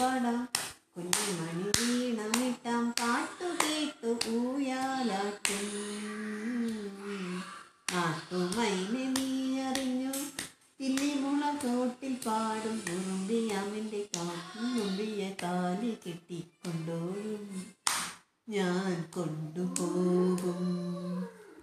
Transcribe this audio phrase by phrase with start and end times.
[0.00, 0.48] പാടാം
[0.96, 5.68] കുഞ്ഞുമണി വീണമിട്ടാം പാട്ടു കേട്ടു ഊയാലാട്ടും
[7.92, 10.12] നാട്ടുമൈനെ നീ അറിഞ്ഞു.
[10.80, 17.66] തില്ലിമുള തോട്ടിൽ പാടും ഉറുമ്പി അവന്റെ കാട്ടുമ്പിയ കാലി കെട്ടിക്കൊണ്ടോരും.
[18.48, 20.81] ഞാൻ കൊണ്ടുപോകും.